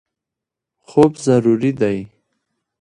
خوب 0.87 1.11
ضروري 1.25 1.71
دی. 1.79 1.97